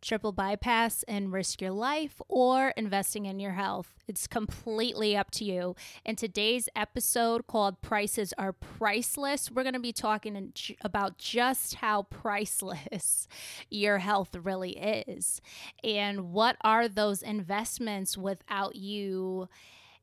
[0.00, 3.94] triple bypass and risk your life or investing in your health.
[4.06, 5.76] It's completely up to you.
[6.04, 12.04] In today's episode called Prices Are Priceless, we're going to be talking about just how
[12.04, 13.28] priceless
[13.70, 15.40] your health really is
[15.82, 19.48] and what are those investments without you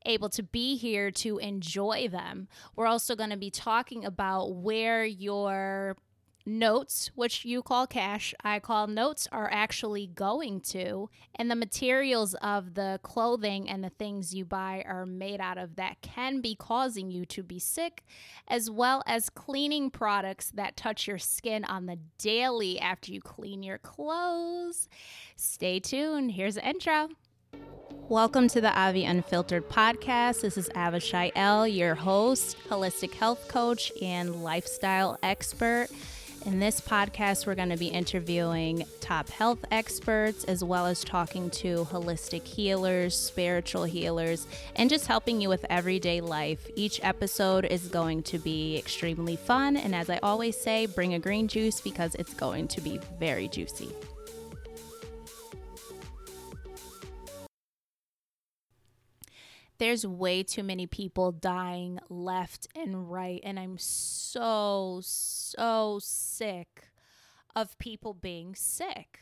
[0.06, 2.48] able to be here to enjoy them.
[2.74, 5.96] We're also going to be talking about where your
[6.46, 12.34] notes, which you call cash, I call notes, are actually going to, and the materials
[12.34, 16.54] of the clothing and the things you buy are made out of that can be
[16.54, 18.04] causing you to be sick,
[18.46, 23.62] as well as cleaning products that touch your skin on the daily after you clean
[23.62, 24.88] your clothes.
[25.34, 26.32] Stay tuned.
[26.32, 27.08] Here's the intro.
[28.08, 30.42] Welcome to the Avi Unfiltered podcast.
[30.42, 35.88] This is Ava Shael, your host, holistic health coach, and lifestyle expert.
[36.46, 41.50] In this podcast, we're going to be interviewing top health experts as well as talking
[41.50, 46.70] to holistic healers, spiritual healers, and just helping you with everyday life.
[46.76, 49.76] Each episode is going to be extremely fun.
[49.76, 53.48] And as I always say, bring a green juice because it's going to be very
[53.48, 53.92] juicy.
[59.78, 63.40] There's way too many people dying left and right.
[63.42, 66.90] And I'm so, so sick
[67.54, 69.20] of people being sick.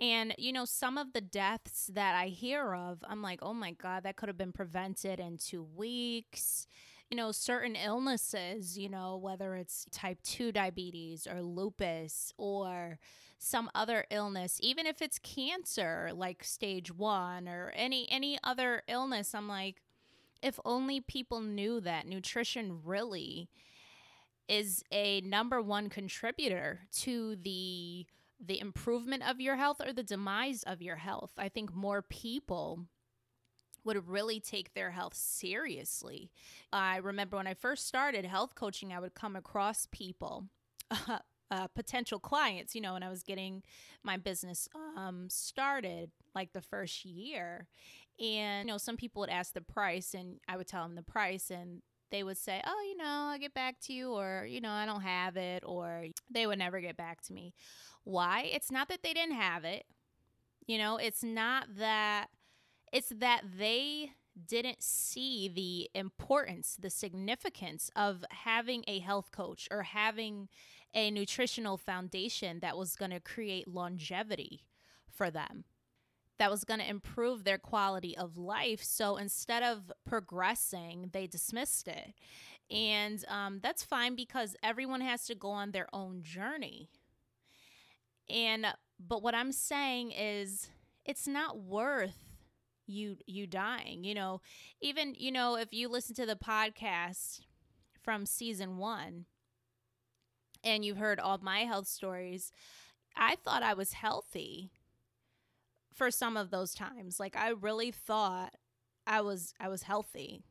[0.00, 3.72] And, you know, some of the deaths that I hear of, I'm like, oh my
[3.72, 6.66] God, that could have been prevented in two weeks.
[7.10, 12.98] You know, certain illnesses, you know, whether it's type 2 diabetes or lupus or
[13.38, 19.34] some other illness, even if it's cancer, like stage one or any any other illness,
[19.34, 19.82] I'm like,
[20.42, 23.48] if only people knew that nutrition really
[24.48, 28.06] is a number one contributor to the
[28.38, 31.32] the improvement of your health or the demise of your health.
[31.38, 32.84] I think more people
[33.82, 36.30] would really take their health seriously.
[36.72, 40.48] I remember when I first started health coaching, I would come across people,
[40.90, 41.20] uh,
[41.50, 43.62] uh, potential clients, you know, when I was getting
[44.02, 47.66] my business um, started, like the first year.
[48.18, 51.02] And, you know, some people would ask the price and I would tell them the
[51.02, 54.60] price and they would say, oh, you know, I'll get back to you, or, you
[54.60, 57.52] know, I don't have it, or they would never get back to me.
[58.04, 58.48] Why?
[58.52, 59.84] It's not that they didn't have it.
[60.66, 62.28] You know, it's not that,
[62.92, 64.12] it's that they
[64.46, 70.48] didn't see the importance, the significance of having a health coach or having
[70.96, 74.64] a nutritional foundation that was going to create longevity
[75.08, 75.64] for them
[76.38, 78.82] that was going to improve their quality of life.
[78.82, 82.14] So instead of progressing, they dismissed it.
[82.70, 86.90] And um, that's fine because everyone has to go on their own journey.
[88.28, 88.66] And,
[88.98, 90.68] but what I'm saying is,
[91.04, 92.24] it's not worth
[92.88, 94.40] you you dying you know
[94.80, 97.40] even you know if you listen to the podcast
[98.00, 99.24] from season 1
[100.66, 102.52] and you've heard all my health stories
[103.16, 104.70] i thought i was healthy
[105.96, 107.18] for some of those times.
[107.18, 108.54] Like I really thought
[109.06, 110.42] I was I was healthy.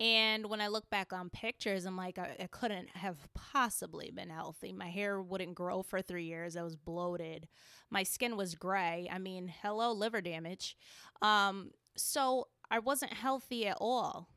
[0.00, 4.30] And when I look back on pictures, I'm like, I, I, couldn't have possibly been
[4.30, 4.72] healthy.
[4.72, 6.56] My hair wouldn't grow for three years.
[6.56, 7.46] I was bloated.
[7.88, 9.08] My skin was gray.
[9.12, 10.76] I mean, hello, liver damage.
[11.20, 14.28] Um, so I wasn't healthy at all.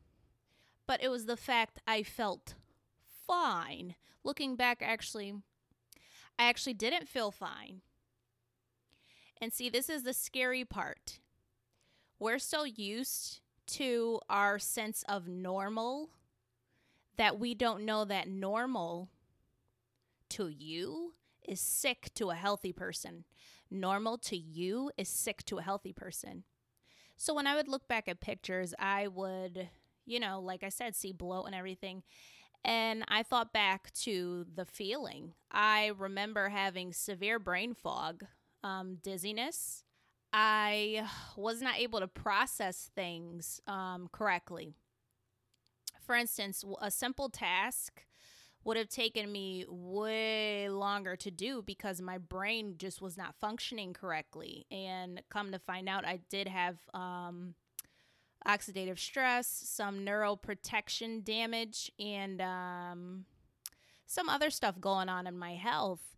[0.86, 2.54] But it was the fact I felt
[3.26, 3.96] fine.
[4.24, 5.34] Looking back, actually,
[6.38, 7.82] I actually didn't feel fine.
[9.42, 11.20] And see, this is the scary part.
[12.20, 16.10] We're so used to our sense of normal
[17.18, 19.10] that we don't know that normal
[20.30, 21.14] to you
[21.48, 23.26] is sick to a healthy person.
[23.70, 26.44] Normal to you is sick to a healthy person.
[27.18, 29.70] So when I would look back at pictures, I would,
[30.06, 32.04] you know, like I said, see bloat and everything.
[32.66, 35.34] And I thought back to the feeling.
[35.52, 38.26] I remember having severe brain fog
[38.64, 39.84] um, dizziness.
[40.34, 41.08] I
[41.38, 44.74] was not able to process things um, correctly.
[46.02, 48.04] For instance, a simple task
[48.64, 53.94] would have taken me way longer to do because my brain just was not functioning
[53.94, 54.66] correctly.
[54.72, 57.54] And come to find out, I did have um,
[58.48, 63.26] oxidative stress, some neuroprotection damage, and um,
[64.06, 66.16] some other stuff going on in my health.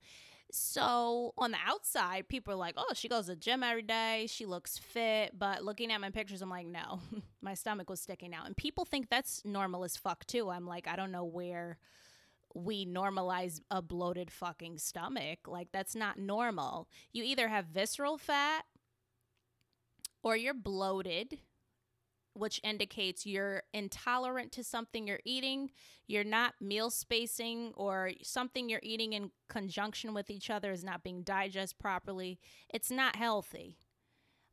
[0.51, 4.27] So on the outside, people are like, oh, she goes to the gym every day.
[4.29, 5.38] She looks fit.
[5.38, 7.01] But looking at my pictures, I'm like, no,
[7.41, 8.45] my stomach was sticking out.
[8.45, 10.50] And people think that's normal as fuck too.
[10.50, 11.77] I'm like, I don't know where
[12.53, 15.39] we normalize a bloated fucking stomach.
[15.47, 16.88] Like, that's not normal.
[17.12, 18.63] You either have visceral fat
[20.24, 21.39] or you're bloated,
[22.38, 25.72] which indicates you're intolerant to something you're eating,
[26.07, 31.04] you're not meal spacing, or something you're eating in conjunction with each other is not
[31.04, 32.39] being digested properly.
[32.69, 33.78] It's not healthy.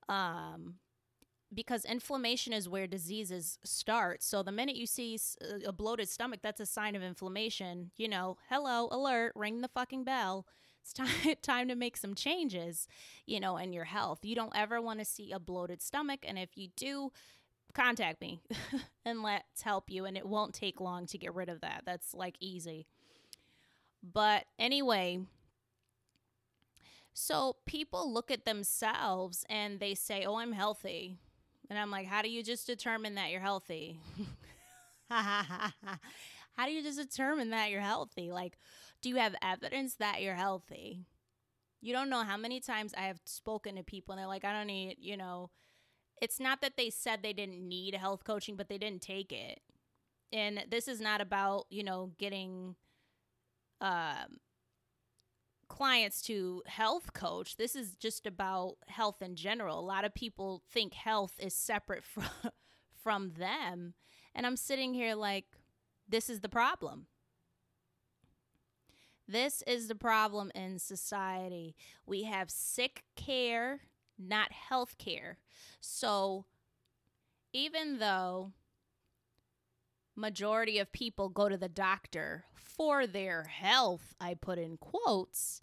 [0.09, 0.77] Um,
[1.53, 4.23] because inflammation is where diseases start.
[4.23, 5.19] So the minute you see
[5.65, 7.91] a bloated stomach, that's a sign of inflammation.
[7.97, 10.47] You know, hello, alert, ring the fucking bell.
[10.83, 12.87] It's time time to make some changes,
[13.27, 14.21] you know, in your health.
[14.23, 17.11] You don't ever want to see a bloated stomach, and if you do,
[17.75, 18.41] contact me
[19.05, 21.83] and let's help you and it won't take long to get rid of that.
[21.85, 22.87] That's like easy.
[24.03, 25.21] But anyway,
[27.13, 31.19] so people look at themselves and they say, "Oh, I'm healthy."
[31.71, 33.99] And I'm like, how do you just determine that you're healthy?
[35.11, 35.73] how
[36.67, 38.31] do you just determine that you're healthy?
[38.31, 38.59] Like,
[39.01, 41.07] do you have evidence that you're healthy?
[41.81, 44.53] You don't know how many times I have spoken to people and they're like, I
[44.53, 45.51] don't need, you know,
[46.21, 49.61] it's not that they said they didn't need health coaching, but they didn't take it.
[50.33, 52.77] And this is not about, you know, getting
[53.81, 54.41] um
[55.69, 57.57] clients to health coach.
[57.57, 59.79] This is just about health in general.
[59.79, 62.25] A lot of people think health is separate from
[63.03, 63.95] from them,
[64.35, 65.45] and I'm sitting here like
[66.09, 67.07] this is the problem.
[69.27, 71.75] This is the problem in society.
[72.07, 73.81] We have sick care,
[74.19, 75.39] not health care.
[75.81, 76.45] So
[77.53, 78.53] even though
[80.17, 85.61] majority of people go to the doctor for their health, I put in quotes,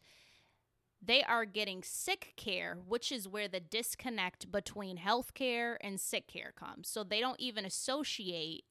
[1.04, 6.28] they are getting sick care, which is where the disconnect between health care and sick
[6.28, 6.88] care comes.
[6.88, 8.66] So they don't even associate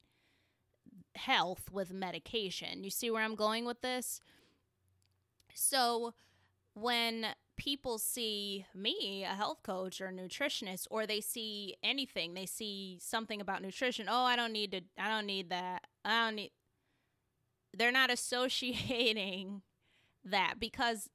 [1.15, 2.83] health with medication.
[2.83, 4.21] You see where I'm going with this?
[5.53, 6.13] So
[6.73, 7.27] when
[7.61, 13.39] people see me, a health coach or nutritionist, or they see anything, they see something
[13.39, 14.07] about nutrition.
[14.09, 15.85] Oh, I don't need to, I don't need that.
[16.03, 16.51] I don't need,
[17.71, 19.61] they're not associating
[20.25, 21.07] that because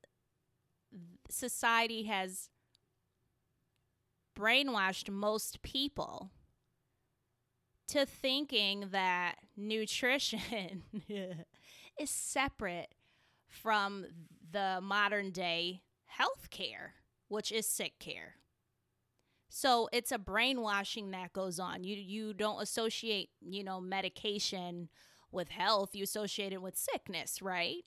[1.28, 2.48] society has
[4.38, 6.30] brainwashed most people
[7.88, 10.84] to thinking that nutrition
[11.98, 12.94] is separate
[13.48, 14.06] from
[14.52, 15.82] the modern day
[16.16, 16.94] health care,
[17.28, 18.36] which is sick care.
[19.48, 21.84] So it's a brainwashing that goes on.
[21.84, 24.88] You you don't associate, you know, medication
[25.32, 27.84] with health, you associate it with sickness, right?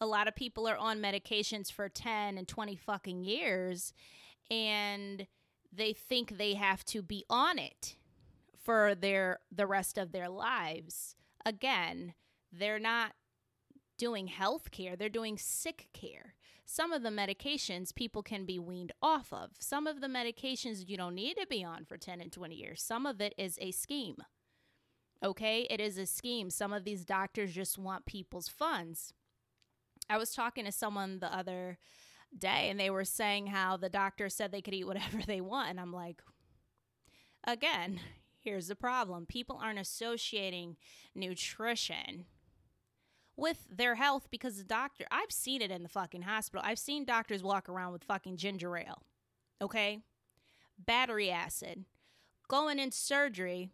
[0.00, 3.94] A lot of people are on medications for 10 and 20 fucking years
[4.50, 5.26] and
[5.72, 7.96] they think they have to be on it
[8.62, 11.16] for their the rest of their lives.
[11.44, 12.14] Again,
[12.52, 13.12] they're not
[13.98, 16.34] doing health care, they're doing sick care.
[16.64, 19.52] Some of the medications people can be weaned off of.
[19.60, 22.82] Some of the medications you don't need to be on for 10 and 20 years.
[22.82, 24.16] Some of it is a scheme.
[25.24, 26.50] Okay, it is a scheme.
[26.50, 29.12] Some of these doctors just want people's funds.
[30.10, 31.78] I was talking to someone the other
[32.36, 35.70] day and they were saying how the doctor said they could eat whatever they want.
[35.70, 36.20] And I'm like,
[37.44, 38.00] again,
[38.40, 40.76] here's the problem people aren't associating
[41.14, 42.26] nutrition
[43.36, 46.64] with their health because the doctor, I've seen it in the fucking hospital.
[46.66, 49.02] I've seen doctors walk around with fucking ginger ale,
[49.60, 50.00] okay?
[50.78, 51.84] Battery acid,
[52.48, 53.70] going in surgery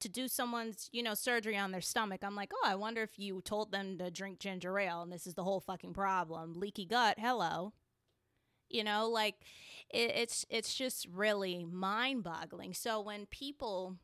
[0.00, 2.20] to do someone's, you know, surgery on their stomach.
[2.22, 5.26] I'm like, oh, I wonder if you told them to drink ginger ale and this
[5.26, 6.54] is the whole fucking problem.
[6.54, 7.72] Leaky gut, hello.
[8.68, 9.36] You know, like
[9.90, 12.74] it, it's it's just really mind-boggling.
[12.74, 13.96] So when people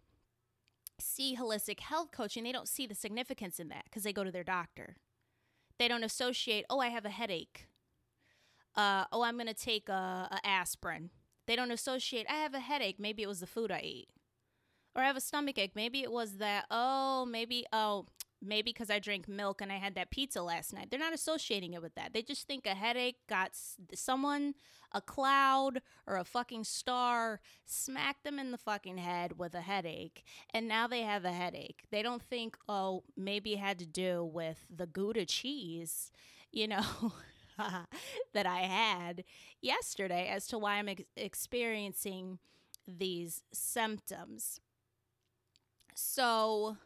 [1.02, 4.30] see holistic health coaching, they don't see the significance in that because they go to
[4.30, 4.96] their doctor.
[5.78, 7.68] They don't associate, oh, I have a headache.
[8.76, 11.10] Uh, oh, I'm going to take a, a aspirin.
[11.46, 12.98] They don't associate, I have a headache.
[12.98, 14.08] Maybe it was the food I ate.
[14.94, 15.72] Or I have a stomach ache.
[15.74, 18.06] Maybe it was that, oh, maybe, oh,
[18.42, 20.88] maybe because I drank milk and I had that pizza last night.
[20.90, 22.12] They're not associating it with that.
[22.12, 23.52] They just think a headache got
[23.94, 24.54] someone,
[24.92, 30.24] a cloud or a fucking star smacked them in the fucking head with a headache
[30.52, 31.84] and now they have a headache.
[31.90, 36.10] They don't think, oh, maybe it had to do with the Gouda cheese,
[36.50, 36.84] you know.
[38.32, 39.24] that I had
[39.60, 42.38] yesterday as to why I'm ex- experiencing
[42.88, 44.60] these symptoms.
[45.94, 46.78] So,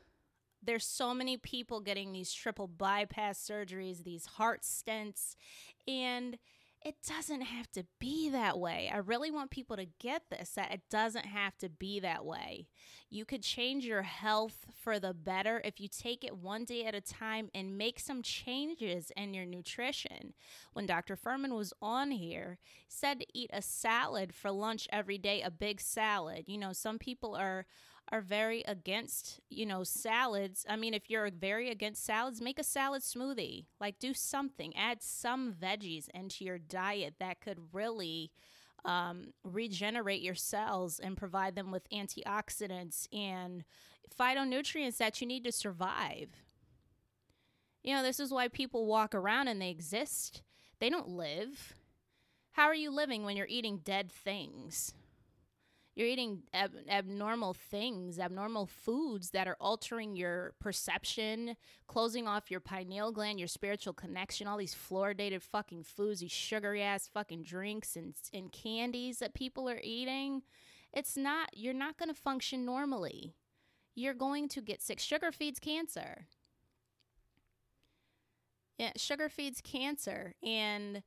[0.62, 5.36] there's so many people getting these triple bypass surgeries, these heart stents,
[5.86, 6.38] and
[6.86, 8.88] it doesn't have to be that way.
[8.92, 12.68] I really want people to get this that it doesn't have to be that way.
[13.10, 16.94] You could change your health for the better if you take it one day at
[16.94, 20.34] a time and make some changes in your nutrition.
[20.74, 21.16] When Dr.
[21.16, 22.58] Fuhrman was on here,
[22.88, 26.44] said to eat a salad for lunch every day, a big salad.
[26.46, 27.66] You know, some people are
[28.12, 30.64] are very against, you know, salads.
[30.68, 33.66] I mean, if you're very against salads, make a salad smoothie.
[33.80, 34.76] Like, do something.
[34.76, 38.30] Add some veggies into your diet that could really
[38.84, 43.64] um, regenerate your cells and provide them with antioxidants and
[44.18, 46.28] phytonutrients that you need to survive.
[47.82, 50.42] You know, this is why people walk around and they exist.
[50.78, 51.74] They don't live.
[52.52, 54.94] How are you living when you're eating dead things?
[55.96, 61.56] You're eating ab- abnormal things, abnormal foods that are altering your perception,
[61.88, 66.82] closing off your pineal gland, your spiritual connection, all these fluoridated fucking foods, these sugary
[66.82, 70.42] ass fucking drinks and, and candies that people are eating.
[70.92, 73.34] It's not, you're not going to function normally.
[73.94, 75.00] You're going to get sick.
[75.00, 76.26] Sugar feeds cancer.
[78.78, 80.34] Yeah, sugar feeds cancer.
[80.42, 81.02] And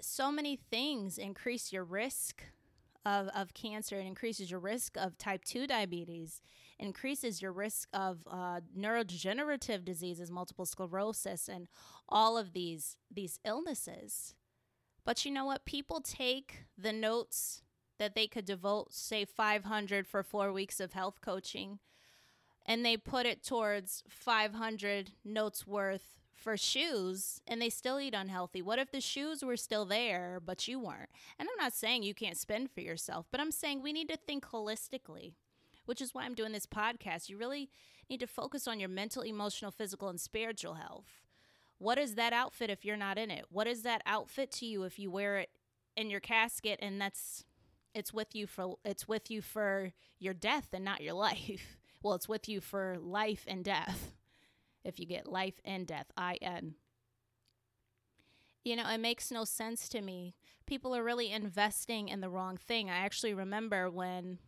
[0.00, 2.44] so many things increase your risk
[3.04, 3.96] of, of cancer.
[3.96, 6.42] It increases your risk of type 2 diabetes,
[6.78, 11.68] increases your risk of uh, neurodegenerative diseases, multiple sclerosis, and
[12.08, 14.34] all of these, these illnesses.
[15.04, 15.64] But you know what?
[15.64, 17.62] People take the notes
[17.98, 21.78] that they could devote, say, 500 for four weeks of health coaching,
[22.66, 28.62] and they put it towards 500 notes worth for shoes and they still eat unhealthy?
[28.62, 31.10] What if the shoes were still there, but you weren't?
[31.38, 34.16] And I'm not saying you can't spend for yourself, but I'm saying we need to
[34.16, 35.34] think holistically,
[35.84, 37.28] which is why I'm doing this podcast.
[37.28, 37.70] You really
[38.08, 41.06] need to focus on your mental, emotional, physical, and spiritual health.
[41.78, 43.46] What is that outfit if you're not in it?
[43.50, 45.50] What is that outfit to you if you wear it
[45.96, 47.44] in your casket and that's
[47.94, 51.76] it's with you for it's with you for your death and not your life.
[52.02, 54.12] Well, it's with you for life and death
[54.84, 56.74] if you get life and death, I N.
[58.64, 60.34] You know, it makes no sense to me.
[60.66, 62.90] People are really investing in the wrong thing.
[62.90, 64.38] I actually remember when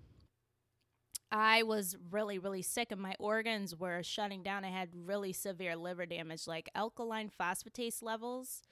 [1.31, 4.65] I was really, really sick and my organs were shutting down.
[4.67, 8.62] I had really severe liver damage, like alkaline phosphatase levels.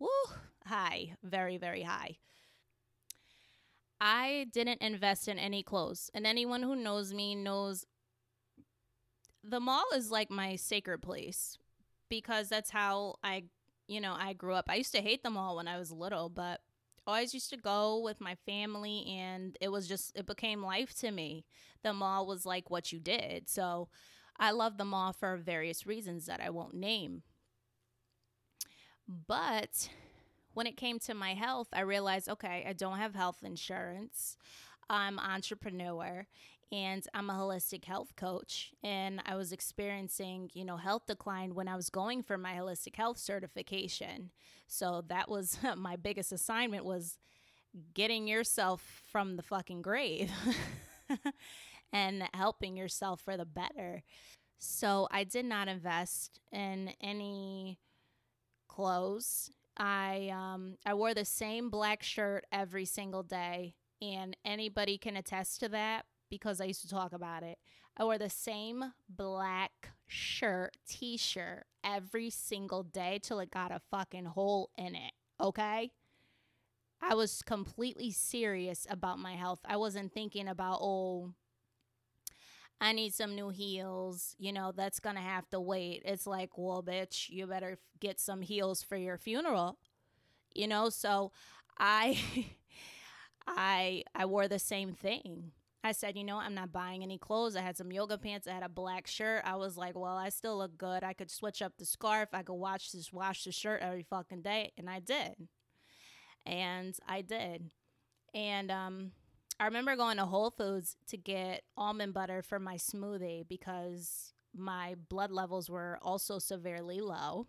[0.00, 0.08] Woo,
[0.66, 2.18] high, very, very high.
[4.00, 6.10] I didn't invest in any clothes.
[6.12, 7.84] And anyone who knows me knows
[9.44, 11.58] the mall is like my sacred place
[12.08, 13.44] because that's how I,
[13.86, 14.66] you know, I grew up.
[14.68, 16.60] I used to hate the mall when I was little, but
[17.06, 21.10] always used to go with my family and it was just it became life to
[21.10, 21.44] me.
[21.82, 23.48] The mall was like what you did.
[23.48, 23.88] So
[24.38, 27.22] I love the mall for various reasons that I won't name.
[29.26, 29.88] But
[30.52, 34.36] when it came to my health, I realized okay, I don't have health insurance.
[34.90, 36.26] I'm entrepreneur
[36.70, 41.68] and I'm a holistic health coach and I was experiencing, you know, health decline when
[41.68, 44.30] I was going for my holistic health certification.
[44.66, 47.18] So that was my biggest assignment was
[47.94, 50.30] getting yourself from the fucking grave
[51.92, 54.02] and helping yourself for the better.
[54.58, 57.78] So I did not invest in any
[58.68, 59.50] clothes.
[59.76, 65.60] I um I wore the same black shirt every single day and anybody can attest
[65.60, 67.58] to that because I used to talk about it.
[67.96, 73.80] I wore the same black shirt, t shirt every single day till it got a
[73.90, 75.12] fucking hole in it.
[75.40, 75.92] Okay?
[77.00, 79.60] I was completely serious about my health.
[79.64, 81.32] I wasn't thinking about, oh,
[82.80, 84.34] I need some new heels.
[84.38, 86.02] You know, that's going to have to wait.
[86.04, 89.78] It's like, well, bitch, you better get some heels for your funeral.
[90.54, 91.32] You know, so
[91.78, 92.46] I
[93.46, 95.52] I I wore the same thing.
[95.84, 97.54] I said, you know, I'm not buying any clothes.
[97.54, 98.48] I had some yoga pants.
[98.48, 99.42] I had a black shirt.
[99.44, 101.04] I was like, well, I still look good.
[101.04, 102.30] I could switch up the scarf.
[102.32, 105.48] I could wash this, wash the shirt every fucking day, and I did.
[106.44, 107.70] And I did.
[108.34, 109.12] And um,
[109.60, 114.96] I remember going to Whole Foods to get almond butter for my smoothie because my
[115.08, 117.46] blood levels were also severely low,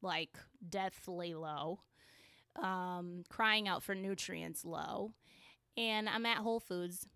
[0.00, 0.36] like
[0.68, 1.80] deathly low,
[2.56, 5.12] um, crying out for nutrients low.
[5.76, 7.06] And I'm at Whole Foods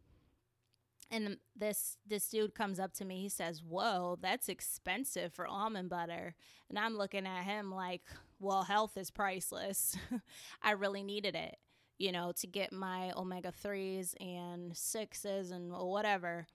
[1.12, 5.88] and this this dude comes up to me he says whoa that's expensive for almond
[5.88, 6.34] butter.
[6.68, 8.02] And i'm looking at him like
[8.40, 9.96] well health is priceless.
[10.62, 11.56] I really needed it
[11.98, 16.46] you know to get my omega-3s and 6s and whatever.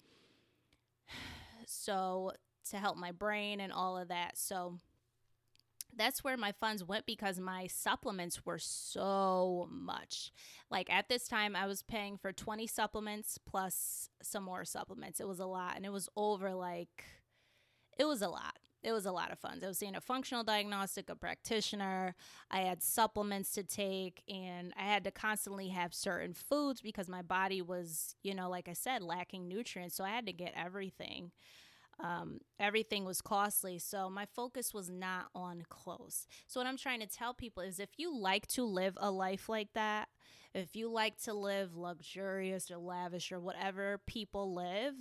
[1.69, 2.31] So
[2.69, 4.37] to help my brain and all of that.
[4.37, 4.77] So
[5.97, 10.31] that's where my funds went because my supplements were so much.
[10.69, 15.19] Like at this time, I was paying for 20 supplements plus some more supplements.
[15.19, 15.75] It was a lot.
[15.75, 17.03] And it was over like,
[17.97, 18.57] it was a lot.
[18.83, 19.63] It was a lot of funds.
[19.63, 22.15] I was seeing a functional diagnostic, a practitioner.
[22.51, 27.23] I had supplements to take, and I had to constantly have certain foods because my
[27.23, 29.95] body was, you know, like I said, lacking nutrients.
[29.95, 31.31] So I had to get everything
[31.99, 33.79] um, everything was costly.
[33.79, 36.27] So my focus was not on clothes.
[36.47, 39.49] So, what I'm trying to tell people is if you like to live a life
[39.49, 40.09] like that,
[40.53, 44.93] if you like to live luxurious or lavish or whatever people live,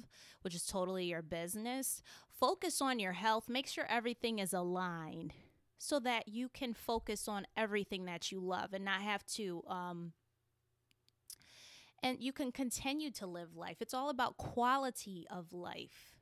[0.42, 2.02] which is totally your business,
[2.38, 3.48] focus on your health.
[3.48, 5.32] Make sure everything is aligned
[5.78, 9.62] so that you can focus on everything that you love and not have to.
[9.68, 10.12] Um,
[12.02, 13.76] and you can continue to live life.
[13.80, 16.15] It's all about quality of life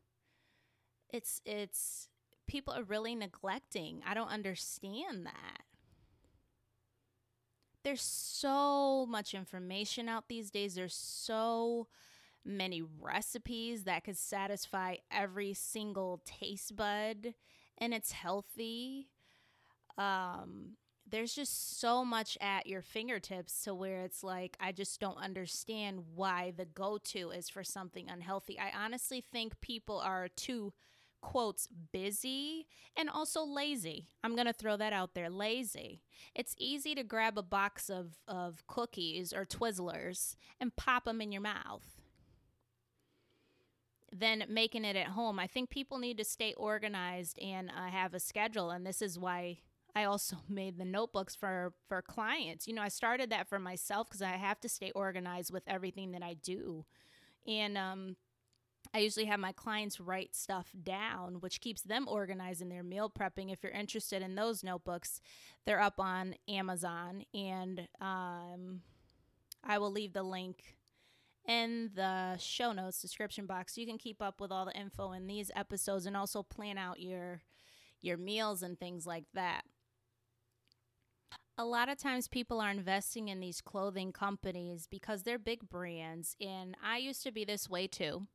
[1.14, 2.08] it's it's
[2.48, 4.02] people are really neglecting.
[4.04, 5.62] I don't understand that.
[7.84, 10.74] There's so much information out these days.
[10.74, 11.86] There's so
[12.44, 17.34] many recipes that could satisfy every single taste bud
[17.78, 19.08] and it's healthy.
[19.96, 25.18] Um there's just so much at your fingertips to where it's like I just don't
[25.18, 28.58] understand why the go-to is for something unhealthy.
[28.58, 30.72] I honestly think people are too
[31.24, 34.08] quotes busy and also lazy.
[34.22, 36.02] I'm going to throw that out there lazy.
[36.34, 41.32] It's easy to grab a box of, of cookies or Twizzlers and pop them in
[41.32, 42.02] your mouth
[44.12, 45.38] than making it at home.
[45.38, 48.70] I think people need to stay organized and uh, have a schedule.
[48.70, 49.60] And this is why
[49.96, 52.68] I also made the notebooks for for clients.
[52.68, 56.12] You know, I started that for myself because I have to stay organized with everything
[56.12, 56.84] that I do.
[57.46, 58.16] And um,
[58.92, 63.10] I usually have my clients write stuff down, which keeps them organized in their meal
[63.10, 63.52] prepping.
[63.52, 65.20] If you're interested in those notebooks,
[65.64, 68.82] they're up on Amazon, and um,
[69.64, 70.76] I will leave the link
[71.46, 73.76] in the show notes description box.
[73.76, 77.00] You can keep up with all the info in these episodes and also plan out
[77.00, 77.42] your
[78.00, 79.62] your meals and things like that.
[81.56, 86.36] A lot of times people are investing in these clothing companies because they're big brands
[86.40, 88.26] and I used to be this way too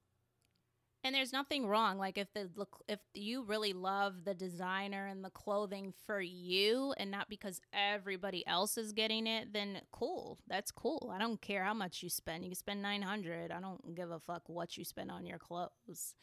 [1.03, 5.23] and there's nothing wrong like if the look, if you really love the designer and
[5.23, 10.39] the clothing for you and not because everybody else is getting it then cool.
[10.47, 11.11] That's cool.
[11.13, 12.43] I don't care how much you spend.
[12.43, 16.15] You can spend 900 i don't give a fuck what you spend on your clothes.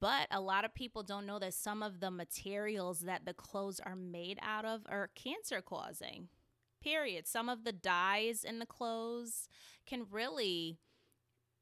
[0.00, 3.80] But a lot of people don't know that some of the materials that the clothes
[3.84, 6.28] are made out of are cancer causing
[6.82, 7.26] period.
[7.26, 9.48] Some of the dyes in the clothes
[9.86, 10.78] can really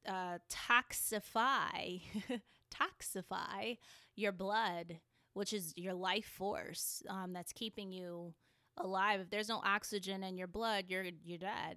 [0.08, 2.00] uh, toxify
[2.72, 3.78] toxify
[4.16, 4.98] your blood,
[5.34, 8.34] which is your life force um, that's keeping you
[8.76, 9.20] alive.
[9.20, 11.76] If there's no oxygen in your blood, you're you're dead.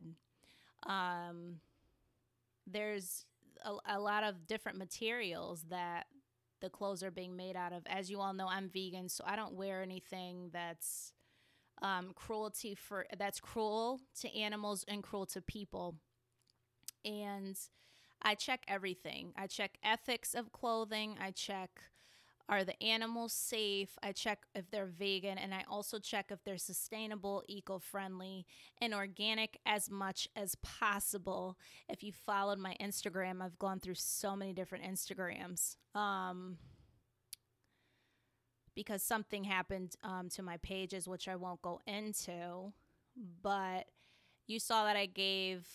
[0.86, 1.56] Um,
[2.68, 3.26] there's
[3.64, 6.06] a, a lot of different materials that
[6.62, 7.84] the clothes are being made out of.
[7.88, 11.14] As you all know, I'm vegan, so I don't wear anything that's
[11.82, 15.96] um, cruelty for that's cruel to animals and cruel to people.
[17.04, 17.58] And
[18.21, 19.34] I check everything.
[19.38, 21.17] I check ethics of clothing.
[21.19, 21.82] I check
[22.47, 23.97] are the animals safe?
[24.04, 28.45] I check if they're vegan and I also check if they're sustainable, eco friendly,
[28.80, 31.58] and organic as much as possible.
[31.89, 35.78] If you followed my Instagram, I've gone through so many different Instagrams.
[35.95, 36.58] Um,
[38.75, 42.73] because something happened um, to my pages, which I won't go into,
[43.41, 43.86] but
[44.45, 45.65] you saw that I gave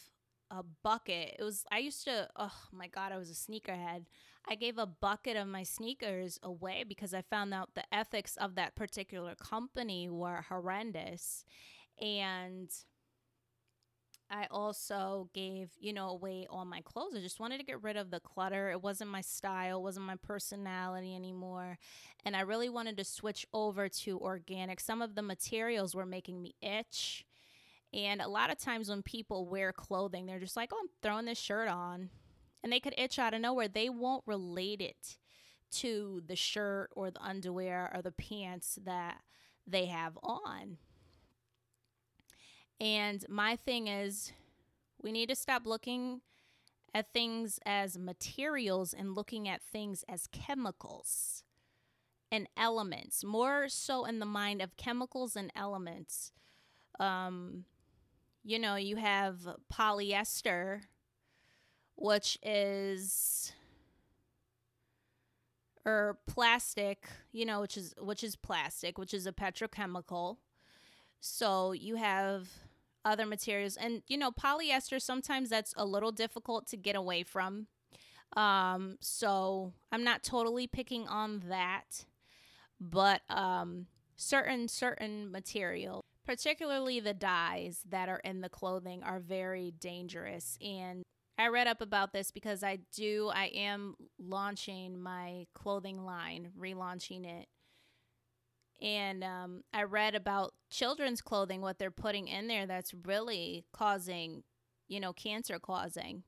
[0.51, 1.37] a bucket.
[1.39, 4.07] It was I used to oh my god, I was a sneakerhead.
[4.49, 8.55] I gave a bucket of my sneakers away because I found out the ethics of
[8.55, 11.45] that particular company were horrendous.
[12.01, 12.71] And
[14.31, 17.15] I also gave, you know, away all my clothes.
[17.17, 18.71] I just wanted to get rid of the clutter.
[18.71, 21.79] It wasn't my style, wasn't my personality anymore.
[22.25, 24.79] And I really wanted to switch over to organic.
[24.79, 27.27] Some of the materials were making me itch
[27.93, 31.27] and a lot of times when people wear clothing, they're just like, oh, I'm throwing
[31.27, 32.11] this shirt on.
[32.63, 33.69] And they could itch out of nowhere.
[33.69, 35.17] They won't relate it
[35.73, 39.21] to the shirt or the underwear or the pants that
[39.67, 40.79] they have on.
[42.81, 44.33] And my thing is,
[45.03, 46.21] we need to stop looking
[46.95, 51.45] at things as materials and looking at things as chemicals
[52.33, 56.33] and elements, more so in the mind of chemicals and elements.
[56.99, 57.65] Um,
[58.43, 59.39] you know, you have
[59.73, 60.83] polyester,
[61.97, 63.53] which is,
[65.85, 70.37] or plastic, you know, which is which is plastic, which is a petrochemical.
[71.21, 72.49] So you have
[73.05, 77.67] other materials and you know, polyester sometimes that's a little difficult to get away from.
[78.37, 82.07] Um so I'm not totally picking on that,
[82.81, 89.73] but um certain certain material particularly the dyes that are in the clothing are very
[89.81, 91.03] dangerous and
[91.37, 97.25] I read up about this because I do, I am launching my clothing line, relaunching
[97.25, 97.49] it.
[98.81, 104.45] And um, I read about children's clothing, what they're putting in there that's really causing,
[104.87, 106.23] you know, cancer causing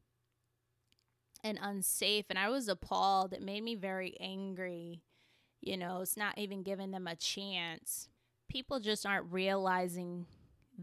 [1.45, 2.25] and unsafe.
[2.29, 3.35] And I was appalled.
[3.35, 5.03] It made me very angry.
[5.61, 8.09] You know, it's not even giving them a chance.
[8.53, 10.27] People just aren't realizing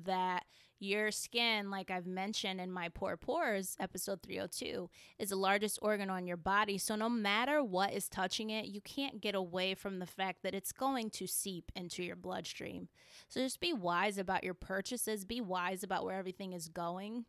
[0.05, 0.43] that
[0.79, 6.09] your skin, like I've mentioned in my Poor Pores episode 302, is the largest organ
[6.09, 6.79] on your body.
[6.79, 10.55] So no matter what is touching it, you can't get away from the fact that
[10.55, 12.87] it's going to seep into your bloodstream.
[13.27, 17.25] So just be wise about your purchases, be wise about where everything is going,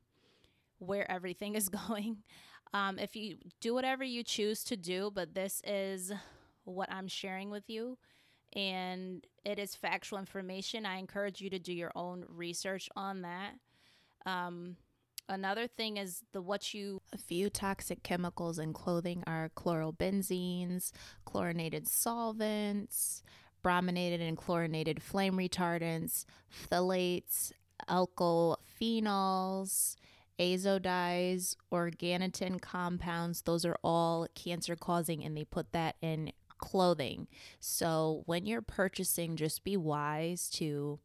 [0.79, 2.22] where everything is going.
[2.72, 6.11] Um, if you do whatever you choose to do, but this is
[6.64, 7.98] what I'm sharing with you
[8.54, 10.86] and it is factual information.
[10.86, 13.52] I encourage you to do your own research on that.
[14.26, 14.76] Um,
[15.28, 20.92] another thing is the what you a few toxic chemicals in clothing are chlorobenzenes,
[21.24, 23.22] chlorinated solvents,
[23.62, 27.52] brominated and chlorinated flame retardants, phthalates,
[27.88, 29.96] alkyl phenols,
[30.38, 33.42] azo-dyes, organotin compounds.
[33.42, 37.27] Those are all cancer causing, and they put that in clothing.
[37.59, 40.99] So when you're purchasing, just be wise to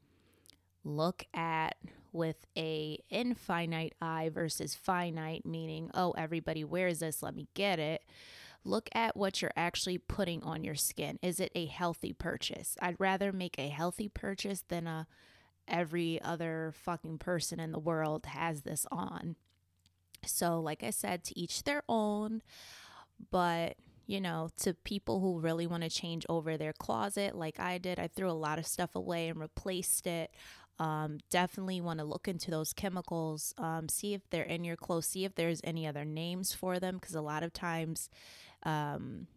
[0.83, 1.77] look at
[2.11, 8.03] with a infinite eye versus finite meaning oh everybody wears this let me get it.
[8.63, 11.19] Look at what you're actually putting on your skin.
[11.21, 12.75] Is it a healthy purchase?
[12.81, 15.07] I'd rather make a healthy purchase than a
[15.67, 19.35] every other fucking person in the world has this on.
[20.25, 22.41] So like i said to each their own
[23.31, 23.75] but
[24.07, 27.99] you know, to people who really want to change over their closet, like I did.
[27.99, 30.31] I threw a lot of stuff away and replaced it.
[30.77, 35.07] Um, definitely want to look into those chemicals, um, see if they're in your clothes,
[35.07, 38.09] see if there's any other names for them, because a lot of times,
[38.63, 39.27] um,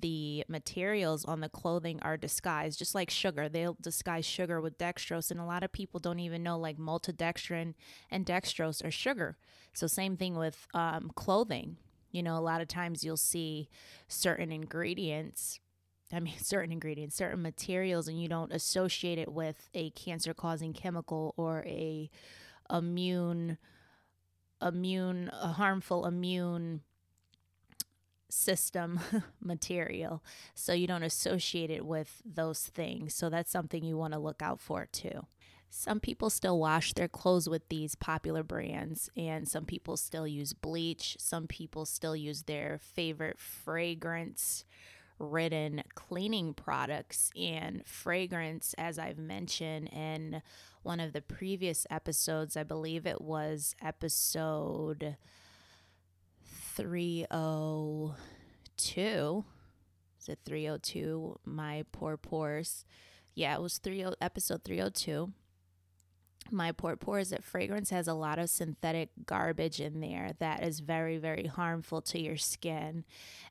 [0.00, 3.48] the materials on the clothing are disguised, just like sugar.
[3.48, 7.74] They'll disguise sugar with dextrose, and a lot of people don't even know like maltodextrin
[8.10, 9.36] and dextrose are sugar.
[9.72, 11.76] So, same thing with um, clothing.
[12.14, 13.68] You know, a lot of times you'll see
[14.08, 15.60] certain ingredients
[16.12, 20.72] I mean, certain ingredients, certain materials, and you don't associate it with a cancer causing
[20.72, 22.10] chemical or a
[22.70, 23.58] immune,
[24.62, 26.82] immune, a harmful immune
[28.30, 29.00] system
[29.40, 30.22] material.
[30.54, 33.14] So you don't associate it with those things.
[33.14, 35.26] So that's something you want to look out for too.
[35.76, 40.52] Some people still wash their clothes with these popular brands, and some people still use
[40.52, 41.16] bleach.
[41.18, 44.64] Some people still use their favorite fragrance
[45.18, 47.32] ridden cleaning products.
[47.36, 50.42] And fragrance, as I've mentioned in
[50.84, 55.16] one of the previous episodes, I believe it was episode
[56.44, 59.44] 302.
[60.20, 61.40] Is it 302?
[61.44, 62.84] My poor pores.
[63.34, 65.32] Yeah, it was 30, episode 302
[66.50, 70.80] my Poor is that fragrance has a lot of synthetic garbage in there that is
[70.80, 73.04] very very harmful to your skin.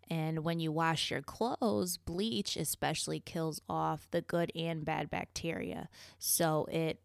[0.10, 5.89] And when you wash your clothes bleach especially kills off the good and bad bacteria.
[6.19, 6.99] So it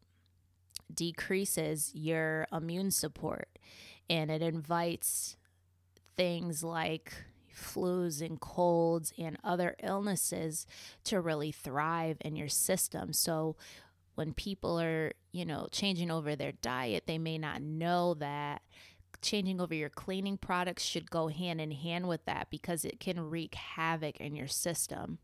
[0.92, 3.48] decreases your immune support
[4.08, 5.36] and it invites
[6.16, 7.12] things like
[7.54, 10.66] flus and colds and other illnesses
[11.04, 13.12] to really thrive in your system.
[13.12, 13.56] So
[14.14, 18.62] when people are, you know, changing over their diet, they may not know that
[19.22, 23.20] changing over your cleaning products should go hand in hand with that because it can
[23.30, 25.18] wreak havoc in your system.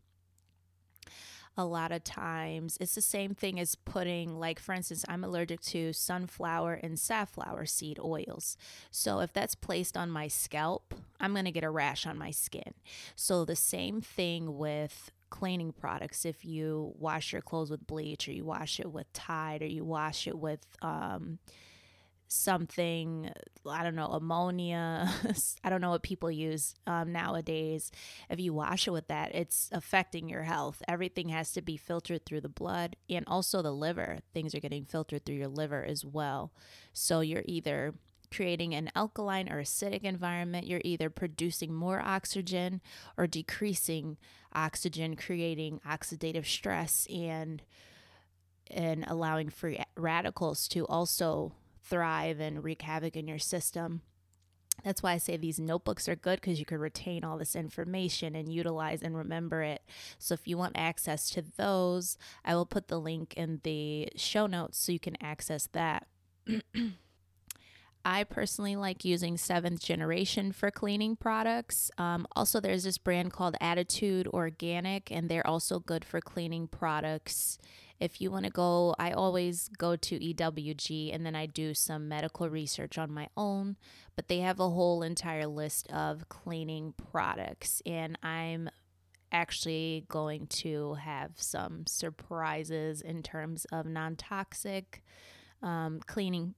[1.57, 5.61] A lot of times, it's the same thing as putting, like, for instance, I'm allergic
[5.61, 8.57] to sunflower and safflower seed oils.
[8.91, 12.31] So, if that's placed on my scalp, I'm going to get a rash on my
[12.31, 12.73] skin.
[13.15, 16.25] So, the same thing with cleaning products.
[16.25, 19.83] If you wash your clothes with bleach or you wash it with Tide or you
[19.83, 21.39] wash it with um,
[22.27, 23.29] something
[23.69, 25.09] i don't know ammonia
[25.63, 27.91] i don't know what people use um, nowadays.
[28.29, 30.81] If you wash it with that it's affecting your health.
[30.87, 34.19] Everything has to be filtered through the blood and also the liver.
[34.33, 36.51] Things are getting filtered through your liver as well.
[36.93, 37.93] So you're either
[38.31, 42.81] creating an alkaline or acidic environment, you're either producing more oxygen
[43.17, 44.17] or decreasing
[44.53, 47.61] oxygen, creating oxidative stress and
[48.71, 54.01] and allowing free radicals to also thrive and wreak havoc in your system.
[54.83, 58.35] That's why I say these notebooks are good because you can retain all this information
[58.35, 59.81] and utilize and remember it.
[60.19, 64.47] So, if you want access to those, I will put the link in the show
[64.47, 66.07] notes so you can access that.
[68.05, 71.89] I personally like using seventh generation for cleaning products.
[71.97, 77.57] Um, also, there's this brand called Attitude Organic, and they're also good for cleaning products.
[77.99, 82.07] If you want to go, I always go to EWG and then I do some
[82.07, 83.77] medical research on my own,
[84.15, 88.69] but they have a whole entire list of cleaning products, and I'm
[89.31, 95.03] actually going to have some surprises in terms of non toxic
[95.63, 96.53] um, cleaning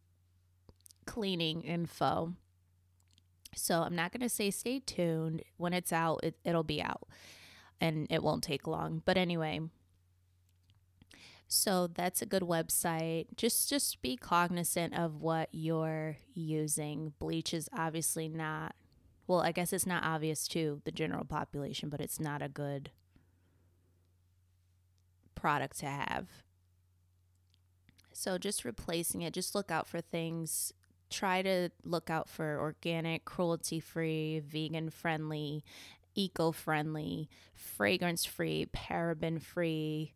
[1.08, 2.34] cleaning info.
[3.56, 5.42] So I'm not going to say stay tuned.
[5.58, 7.08] When it's out, it, it'll be out
[7.82, 9.02] and it won't take long.
[9.06, 9.62] But anyway,
[11.48, 13.28] so that's a good website.
[13.36, 17.14] Just just be cognizant of what you're using.
[17.20, 18.76] Bleach is obviously not
[19.28, 22.92] well, I guess it's not obvious to the general population, but it's not a good
[25.36, 26.28] product to have.
[28.14, 30.74] So just replacing it, just look out for things
[31.10, 35.64] try to look out for organic, cruelty free, vegan friendly,
[36.16, 40.14] eco friendly, fragrance free, paraben free.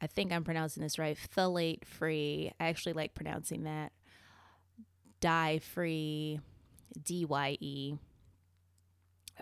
[0.00, 1.16] I think I'm pronouncing this right.
[1.16, 2.52] Phthalate free.
[2.60, 3.92] I actually like pronouncing that.
[5.20, 6.40] Dye free,
[7.02, 7.98] DYE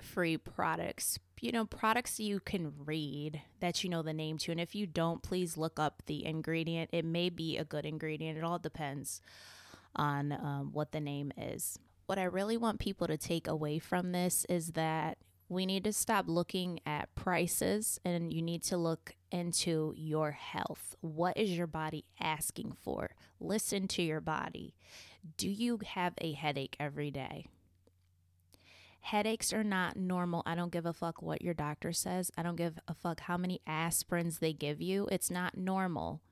[0.02, 1.18] free products.
[1.40, 4.52] You know, products you can read that you know the name to.
[4.52, 6.90] And if you don't, please look up the ingredient.
[6.92, 8.38] It may be a good ingredient.
[8.38, 9.20] It all depends
[9.96, 11.78] on um, what the name is.
[12.06, 15.92] What I really want people to take away from this is that we need to
[15.92, 20.96] stop looking at prices and you need to look into your health.
[21.00, 23.10] What is your body asking for?
[23.38, 24.74] Listen to your body.
[25.36, 27.46] Do you have a headache every day?
[29.00, 30.42] Headaches are not normal.
[30.46, 32.32] I don't give a fuck what your doctor says.
[32.36, 35.08] I don't give a fuck how many aspirins they give you.
[35.12, 36.22] It's not normal.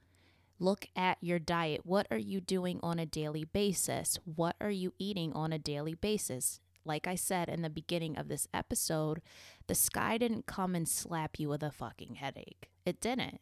[0.58, 1.82] Look at your diet.
[1.84, 4.18] What are you doing on a daily basis?
[4.24, 6.60] What are you eating on a daily basis?
[6.84, 9.20] Like I said in the beginning of this episode,
[9.66, 12.70] the sky didn't come and slap you with a fucking headache.
[12.84, 13.40] It didn't.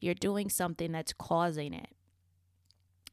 [0.00, 1.94] You're doing something that's causing it.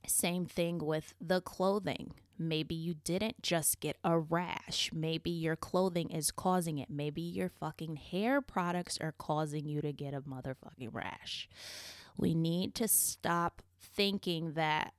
[0.07, 2.13] Same thing with the clothing.
[2.37, 4.89] Maybe you didn't just get a rash.
[4.91, 6.89] Maybe your clothing is causing it.
[6.89, 11.47] Maybe your fucking hair products are causing you to get a motherfucking rash.
[12.17, 14.93] We need to stop thinking that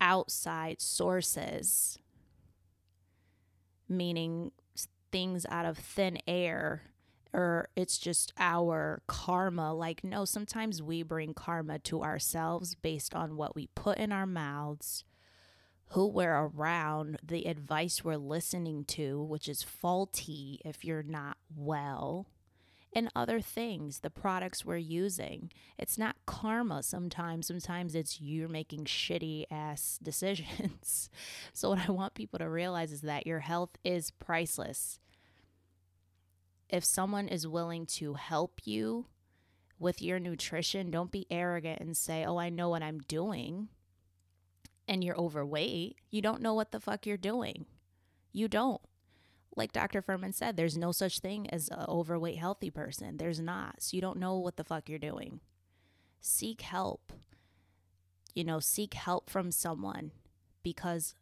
[0.00, 1.98] outside sources,
[3.88, 4.52] meaning
[5.12, 6.82] things out of thin air,
[7.32, 9.74] or it's just our karma.
[9.74, 14.26] Like, no, sometimes we bring karma to ourselves based on what we put in our
[14.26, 15.04] mouths,
[15.90, 22.26] who we're around, the advice we're listening to, which is faulty if you're not well
[22.92, 25.50] and other things, the products we're using.
[25.78, 27.46] It's not karma sometimes.
[27.46, 31.10] Sometimes it's you're making shitty ass decisions.
[31.52, 34.98] so, what I want people to realize is that your health is priceless.
[36.68, 39.06] If someone is willing to help you
[39.78, 43.68] with your nutrition, don't be arrogant and say, Oh, I know what I'm doing.
[44.86, 45.96] And you're overweight.
[46.10, 47.66] You don't know what the fuck you're doing.
[48.32, 48.80] You don't
[49.60, 50.00] like Dr.
[50.00, 53.18] Fuhrman said, there's no such thing as an overweight healthy person.
[53.18, 53.82] There's not.
[53.82, 55.40] So you don't know what the fuck you're doing.
[56.18, 57.12] Seek help.
[58.34, 60.12] You know, seek help from someone
[60.62, 61.14] because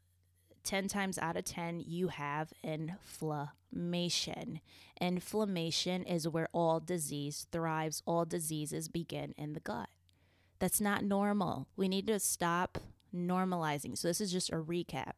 [0.63, 4.61] 10 times out of 10, you have inflammation.
[5.01, 9.89] Inflammation is where all disease thrives, all diseases begin in the gut.
[10.61, 11.67] That's not normal.
[11.77, 12.79] We need to stop
[13.13, 13.99] normalizing.
[13.99, 15.13] So, this is just a recap.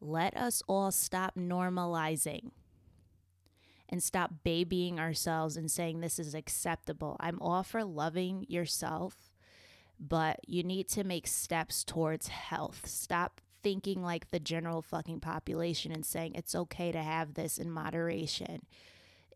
[0.00, 2.50] Let us all stop normalizing
[3.90, 7.16] and stop babying ourselves and saying this is acceptable.
[7.20, 9.32] I'm all for loving yourself,
[9.98, 12.86] but you need to make steps towards health.
[12.86, 17.70] Stop thinking like the general fucking population and saying it's okay to have this in
[17.70, 18.62] moderation.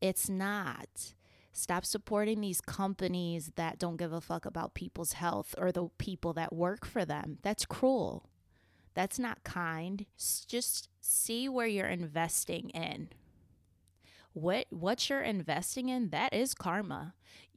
[0.01, 1.15] It's not.
[1.53, 6.33] Stop supporting these companies that don't give a fuck about people's health or the people
[6.33, 7.39] that work for them.
[7.43, 8.29] That's cruel.
[8.95, 10.07] That's not kind.
[10.49, 13.09] Just see where you're investing in.
[14.35, 17.15] What what you're investing in, that is karma.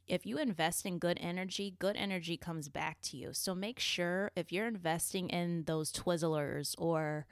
[0.07, 3.33] If you invest in good energy, good energy comes back to you.
[3.33, 7.25] So make sure if you're investing in those Twizzlers or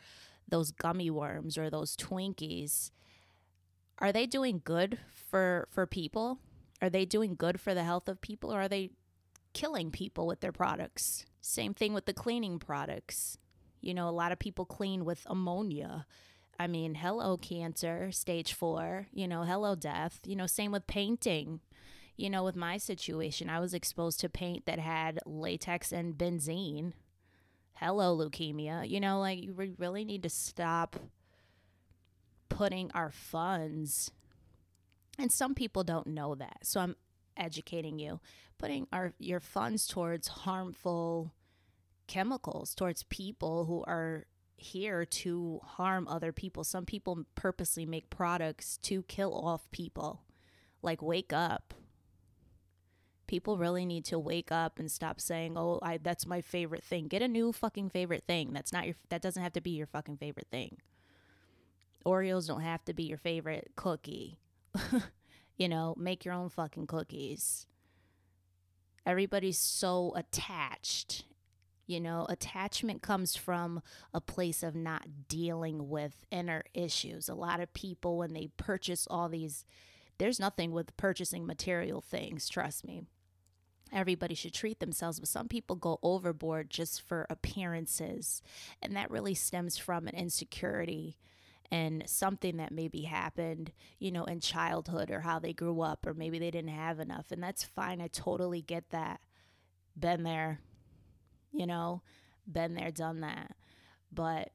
[0.49, 2.91] those gummy worms or those Twinkies,
[3.99, 4.97] are they doing good
[5.29, 6.39] for for people?
[6.81, 8.89] Are they doing good for the health of people or are they
[9.53, 11.25] killing people with their products?
[11.39, 13.38] Same thing with the cleaning products.
[13.79, 16.08] You know, a lot of people clean with ammonia.
[16.60, 20.20] I mean, hello cancer, stage 4, you know, hello death.
[20.26, 21.60] You know, same with painting.
[22.18, 26.94] You know, with my situation, I was exposed to paint that had latex and benzene.
[27.74, 28.89] Hello leukemia.
[28.89, 30.96] You know, like you really need to stop
[32.48, 34.12] putting our funds
[35.18, 36.60] and some people don't know that.
[36.63, 36.96] So I'm
[37.38, 38.20] educating you,
[38.58, 41.34] putting our your funds towards harmful
[42.08, 44.26] chemicals, towards people who are
[44.65, 46.63] here to harm other people.
[46.63, 50.23] Some people purposely make products to kill off people.
[50.82, 51.73] Like wake up.
[53.28, 57.08] People really need to wake up and stop saying, "Oh, I that's my favorite thing."
[57.08, 58.54] Get a new fucking favorite thing.
[58.54, 60.78] That's not your that doesn't have to be your fucking favorite thing.
[62.06, 64.39] Oreos don't have to be your favorite cookie.
[65.58, 67.65] you know, make your own fucking cookies.
[69.06, 71.25] Everybody's so attached.
[71.88, 73.82] You know, attachment comes from
[74.13, 77.30] a place of not dealing with inner issues.
[77.30, 79.65] A lot of people, when they purchase all these,
[80.17, 83.04] there's nothing with purchasing material things, trust me.
[83.93, 88.41] Everybody should treat themselves, but some people go overboard just for appearances.
[88.82, 91.17] And that really stems from an insecurity
[91.71, 96.13] and something that maybe happened, you know, in childhood or how they grew up, or
[96.13, 97.32] maybe they didn't have enough.
[97.32, 98.02] And that's fine.
[98.02, 99.19] I totally get that.
[99.98, 100.60] Been there,
[101.56, 102.02] you know,
[102.52, 103.56] been there, done that.
[104.12, 104.52] But,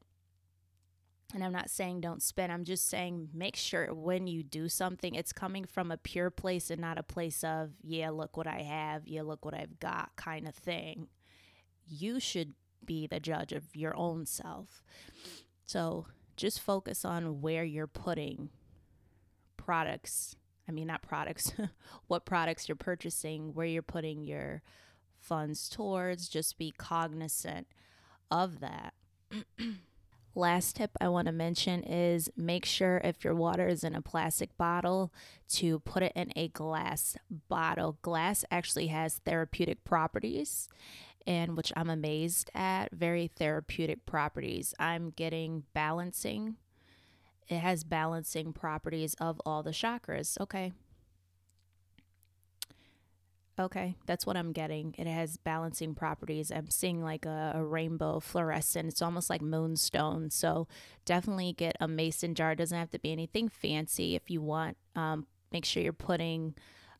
[1.34, 5.14] and I'm not saying don't spend, I'm just saying make sure when you do something,
[5.14, 8.62] it's coming from a pure place and not a place of, yeah, look what I
[8.62, 11.08] have, yeah, look what I've got kind of thing.
[11.86, 14.82] You should be the judge of your own self.
[15.66, 18.48] So, just focus on where you're putting
[19.58, 20.36] products.
[20.68, 21.52] I mean, not products,
[22.06, 24.62] what products you're purchasing, where you're putting your
[25.20, 26.28] funds towards.
[26.28, 27.66] Just be cognizant
[28.30, 28.94] of that.
[30.34, 34.02] Last tip I want to mention is make sure if your water is in a
[34.02, 35.12] plastic bottle
[35.50, 37.16] to put it in a glass
[37.48, 37.98] bottle.
[38.02, 40.68] Glass actually has therapeutic properties
[41.26, 42.92] and which I'm amazed at.
[42.92, 44.72] Very therapeutic properties.
[44.78, 46.56] I'm getting balancing.
[47.48, 50.40] It has balancing properties of all the chakras.
[50.40, 50.72] Okay.
[53.60, 54.94] Okay, that's what I'm getting.
[54.96, 56.50] It has balancing properties.
[56.50, 58.88] I'm seeing like a, a, rainbow fluorescent.
[58.88, 60.30] It's almost like moonstone.
[60.30, 60.66] So
[61.04, 62.52] definitely get a mason jar.
[62.52, 64.14] It doesn't have to be anything fancy.
[64.14, 66.54] If you want, um, make sure you're putting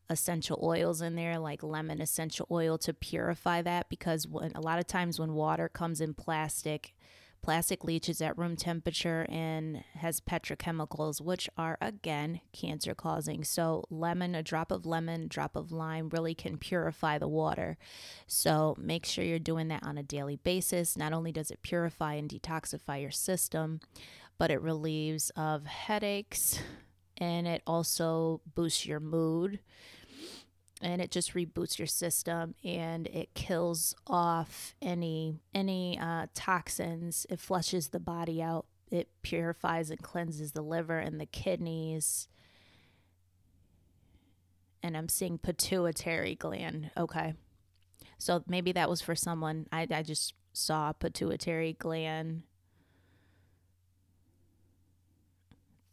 [0.07, 4.77] essential oils in there like lemon essential oil to purify that because when a lot
[4.77, 6.93] of times when water comes in plastic
[7.41, 13.43] plastic leaches at room temperature and has petrochemicals which are again cancer causing.
[13.43, 17.77] So lemon a drop of lemon drop of lime really can purify the water.
[18.27, 20.97] So make sure you're doing that on a daily basis.
[20.97, 23.79] Not only does it purify and detoxify your system
[24.37, 26.59] but it relieves of headaches
[27.17, 29.59] and it also boosts your mood
[30.81, 37.25] and it just reboots your system and it kills off any any uh, toxins.
[37.29, 38.65] It flushes the body out.
[38.89, 42.27] It purifies and cleanses the liver and the kidneys.
[44.83, 46.91] And i'm seeing pituitary gland.
[46.97, 47.33] Okay.
[48.17, 49.67] So maybe that was for someone.
[49.71, 52.43] I, I just saw pituitary gland.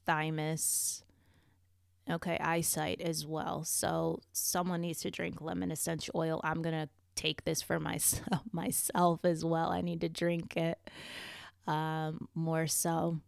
[0.06, 1.04] Thymus
[2.10, 3.64] Okay, eyesight as well.
[3.64, 6.40] So someone needs to drink lemon essential oil.
[6.42, 9.70] I'm gonna take this for myself myself as well.
[9.70, 10.78] I need to drink it
[11.66, 13.20] um, more so.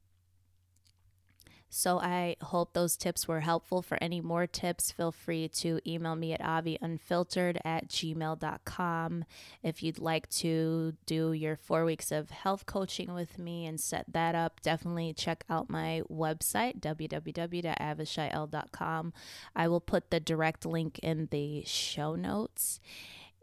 [1.73, 3.81] So I hope those tips were helpful.
[3.81, 9.25] For any more tips, feel free to email me at aviunfiltered at gmail.com.
[9.63, 14.07] If you'd like to do your four weeks of health coaching with me and set
[14.13, 19.13] that up, definitely check out my website, www.avishaiel.com.
[19.55, 22.81] I will put the direct link in the show notes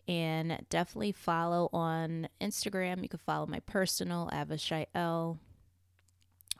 [0.06, 3.04] and definitely follow on Instagram.
[3.04, 5.38] You can follow my personal, Avishaiel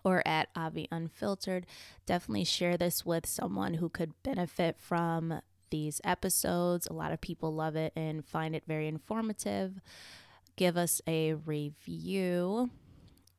[0.08, 1.66] or at Avi Unfiltered.
[2.06, 6.88] Definitely share this with someone who could benefit from these episodes.
[6.88, 9.82] A lot of people love it and find it very informative.
[10.56, 12.70] Give us a review.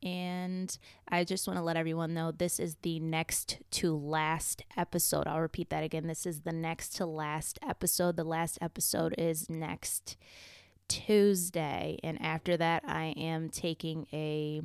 [0.03, 0.77] And
[1.09, 5.27] I just want to let everyone know this is the next to last episode.
[5.27, 6.07] I'll repeat that again.
[6.07, 8.17] This is the next to last episode.
[8.17, 10.19] The last episode is next
[10.87, 11.99] Tuesday.
[12.05, 14.61] And after that, I am taking a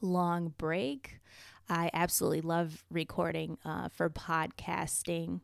[0.00, 1.20] long break.
[1.68, 5.40] I absolutely love recording uh, for podcasting,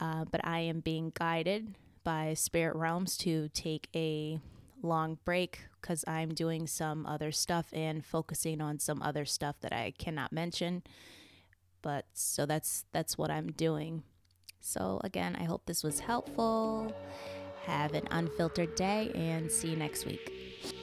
[0.00, 4.40] uh, but I am being guided by spirit realms to take a
[4.82, 9.72] long break because I'm doing some other stuff and focusing on some other stuff that
[9.72, 10.82] I cannot mention.
[11.82, 14.02] But so that's that's what I'm doing.
[14.60, 16.92] So again, I hope this was helpful.
[17.64, 20.77] Have an unfiltered day and see you next week.